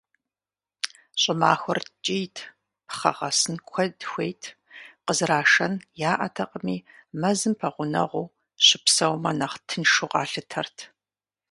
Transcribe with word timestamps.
Щӏымахуэр 1.21 1.79
ткӏийт, 1.87 2.35
пхъэ 2.87 3.11
гъэсын 3.17 3.55
куэд 3.69 3.95
хуейт, 4.09 4.41
къызэрашэн 5.05 5.73
яӏэтэкъыми, 6.11 6.77
мэзым 7.21 7.53
пэгъунэгъуу 7.59 8.33
щыпсэумэ 8.65 9.31
нэхъ 9.39 9.57
тыншу 9.67 10.07
къалъытэрт. 10.11 10.77